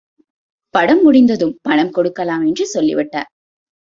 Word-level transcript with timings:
படம் 0.73 1.01
முடிந்ததும் 1.01 1.53
பணம் 1.61 1.91
கொடுக்கலாம் 1.91 2.43
என்று 2.45 2.65
சொல்லிவிட்டார். 2.67 3.29